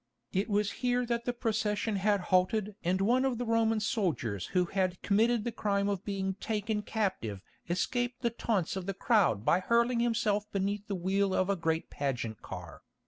[0.33, 4.65] It was here that the procession had halted and one of the Roman soldiers who
[4.65, 7.39] had committed the crime of being taken captive
[7.69, 11.91] escaped the taunts of the crowd by hurling himself beneath the wheel of a great
[11.91, 12.81] pageant car.